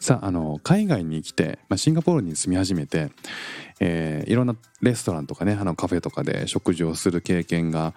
[0.00, 3.10] さあの海外に来て、まあ、シンガポールに住み始めて、
[3.80, 7.94] えーいろんなレストランとかねあのカフェとかで食事をする経験が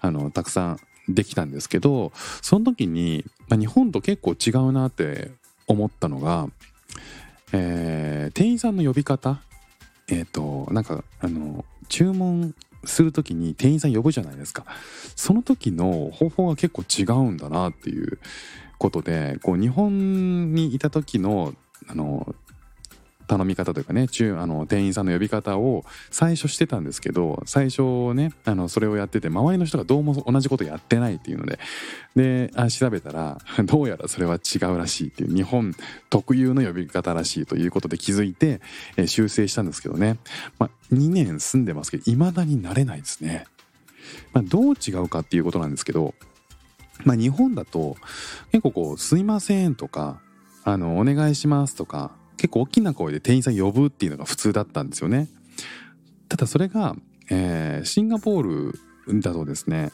[0.00, 5.30] あのたくさんできたんですけどその時に、まあ、日本と結構違うなって
[5.66, 6.48] 思ったのが、
[7.52, 9.40] えー店員さんの呼び方。
[10.08, 14.64] えっ、となんかあの注文する時に店員さん呼ぶじゃないですか。
[15.14, 18.18] その時の方法が結構違うんだなっていう
[18.78, 21.54] ことでこう日本にいた時の
[21.88, 22.34] あの
[23.26, 31.58] 頼み方というかねあの店員さんの呼び方を最初してたんですけど最初ねあのそれをやってて周りの人がどうも同じことやってないっていうので
[32.14, 35.74] であ調べたら どうやらそれは違うらしいっていう日本
[36.08, 38.60] 特有の呼び方らしいということで気づいて、
[38.96, 40.18] え修正したんですけどね、
[40.58, 43.46] まあ、2年住んでますけど未だになれないですね。
[44.32, 46.14] まあ、どう違うかっていうことなんですけど、
[47.06, 47.96] まあ、日本だと
[48.50, 50.20] 結構こう「すいません」とか
[50.64, 55.28] 「あのお願いします」とか結構大きな声で店員さん呼ぶっていうのが普通だったんですよね。
[56.28, 56.96] ただそれが、
[57.30, 58.72] えーシンガポー
[59.12, 59.92] ルだとですね、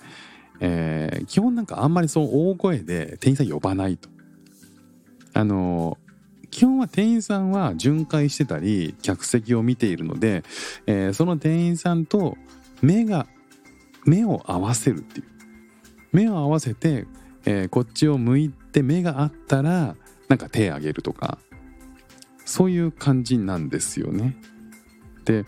[0.60, 4.08] えー基本なんかあんまりそう大声で店員さん呼ばないと。
[5.34, 5.98] あの
[6.50, 10.44] 基本は店員さんは巡回してたり客席を見ているので、
[10.86, 12.38] えーその店員さんと
[12.80, 13.26] 目が
[14.06, 15.26] 目を合わせるっていう
[16.12, 17.06] 目を合わせて、
[17.44, 19.96] えーこっちを向いて目があったら
[20.28, 21.38] なんか手あげるとか
[22.44, 24.36] そういう感じなんですよね。
[25.24, 25.44] で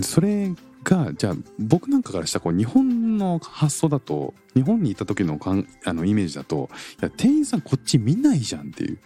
[0.00, 6.68] それがじゃあ僕なんかからしたらこう日本の発想だと日本にいた時のかんあのイメージだと
[7.00, 8.98] いや店員さんこっち見ないじゃんっていう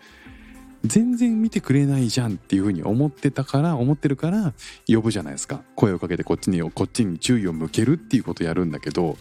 [0.85, 4.55] 全然見てくれないじゃんっていうふうに思ってたから思ってるから
[4.87, 9.17] 呼ぶじゃないですか声をかけてこっちにこっちに注意を向けるっていうことをやるんだけど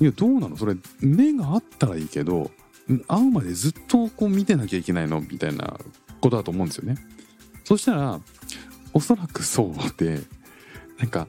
[0.00, 0.56] いやどうなの？
[0.56, 2.50] それ目があったらいいけど
[3.06, 5.20] 会うまでずっとこう見てなきゃいけないの？
[5.20, 5.78] みたいな
[6.20, 6.96] ことだと思うんですよね。
[7.64, 8.20] そしたら
[8.92, 10.20] おそらくそうで
[10.98, 11.28] なんか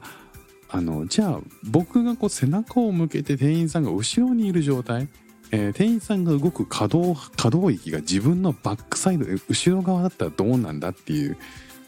[0.68, 5.08] あのじゃあ僕がこう背中を向けて店員さんが後ろにいる状態、
[5.50, 11.36] えー店員さんが動く可動可動域が自分のバックサイド後ろ側だったらどうなんだっていう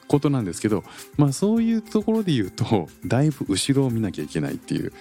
[0.07, 0.85] ことなんですけど
[1.17, 4.93] まあそういうところで言うとだいぶ後ろを見なきゃいけないっていう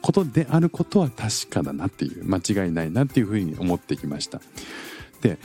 [0.00, 4.40] ことであることは確かだなっていう間違いないなっていうふうに思ってきました。
[5.20, 5.38] で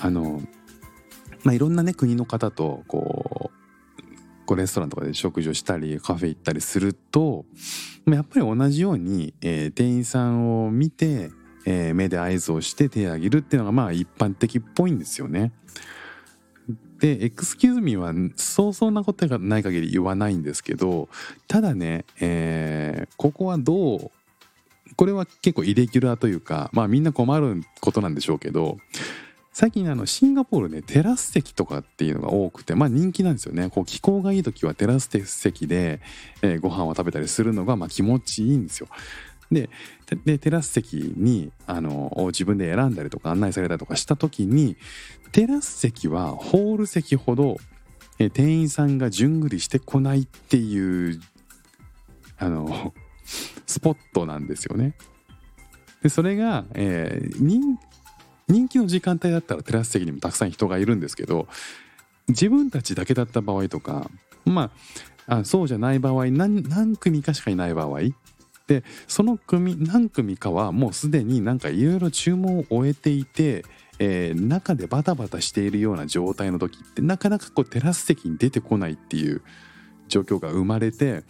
[0.00, 0.42] あの
[1.44, 3.62] まあいろんなね国の方とこう
[4.46, 7.44] こレストランとかで食事をしたりカフェ行ったりすると
[8.06, 11.30] やっぱり同じように、えー店員さんを見て、
[11.64, 15.52] えー目で合図をして手を挙げるっていうのがまあ一般的っぽいんですよね。
[16.98, 21.08] で「エクスキューズミー」はそうそうなことがない限り言わないんですけど
[21.48, 22.71] ただね、えー
[23.16, 24.10] ここはどう
[24.96, 28.78] これは結構イレギュラーというかまあみんな困ることなんでしょうけど
[29.52, 36.00] 最近あのシンガポールねテラス席とかっていうのが多くてまあ人気なんですよねこう気候がいい時はテラス席で、
[36.42, 38.88] えーご飯を食べたりするのがまあ気持ちいいんですよ。
[39.50, 39.68] で
[40.38, 44.76] テラス席にあの自分で選んだりとか案内されたりとかした時に
[45.32, 47.56] テラス席はホール席ほど、
[48.18, 51.20] え店員さんが順繰りしてこないっていう
[52.42, 52.92] あの
[53.66, 54.94] スポットなんですよね。
[56.02, 57.78] でそれが、えー人
[58.48, 61.46] 人気の時間帯だったらテラス席にもたくさん人がいるんですけど
[62.28, 64.10] 自分たちだけだった場合とか
[64.44, 64.72] ま
[65.26, 68.00] ああそうじゃない場合何何組かしかいない場合
[68.66, 73.64] でその組何組かはもうすでになんかいろいろ注文を終えていて、
[73.98, 79.40] えー中でバタバタしているような状態の時ってなかなかこうテラス席に出てこないっていう
[80.08, 81.22] 状況が生まれて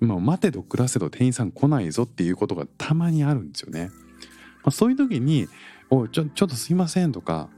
[0.00, 3.90] 今待てど暮らせど店員さん来ないぞっていうことがたまにあるんですよね。
[4.62, 5.48] まあ、そういう時に
[5.90, 7.48] 「おちょちょっとすいません」とか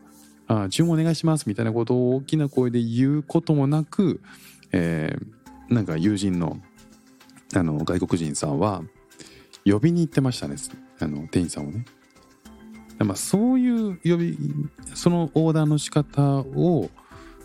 [0.47, 4.21] あ「注文お願いします」みたいなことを大きな声で言うこともなく、
[4.73, 5.39] えー
[5.69, 6.59] なんか友人の
[7.55, 8.83] あの外国人さんは
[9.65, 10.57] 呼びに行ってましたね
[11.01, 11.85] あの店員さんをね。
[12.99, 14.37] まあ、そういう呼び
[14.95, 16.91] そのオーダーの仕方を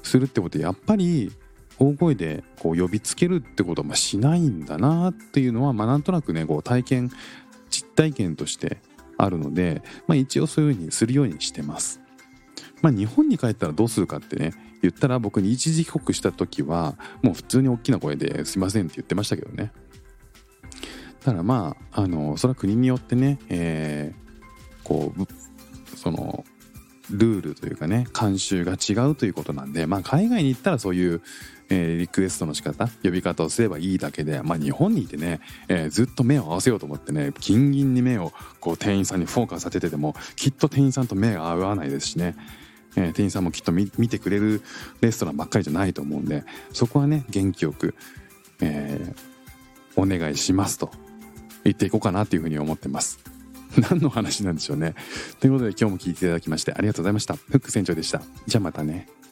[0.02, 1.32] するってことはやっぱり
[1.80, 7.12] 大声でこう呼びつけるってことはしないんだなっていうのはまあなんとなくねこう体験
[7.70, 8.78] 実体験として
[9.18, 12.00] あるので、まあ、一応そういうふうにするようにしてます。
[12.82, 19.72] まあ日本に帰ったらどうするかってね言ったら僕に一時帰国した時はもう普通に大きな声で「すいません」って言ってましたけどね
[21.22, 26.44] ただまああのそれは国によってね、えー、こうその
[27.14, 31.22] ルールというかね慣習が違うということなんでまあ海外に行ったらそういう、
[31.70, 42.36] えー、リクエストの仕方呼び方をすればいいだけでまあ日本にいてね、えー、ずっと目を合わせようと思ってねギンギンに目をこう店員さんにフォーカスさせててもきっと店員さんと目が合わないですしね
[42.96, 44.62] えー、店員さんもきっと見てくれる
[45.02, 46.44] レストランばっかりじゃないと思うんで
[46.74, 47.96] そこはね元気よく、
[48.62, 50.92] えー、お願いしますと
[51.64, 53.33] 言っていこうかなというふうに思ってます。
[53.90, 54.96] 何の話なんでしょうね。
[55.40, 57.36] ということで今日も聞いていただきましてありがとうございました。
[57.36, 58.22] フック船長でした。
[58.48, 59.23] じゃあまたね。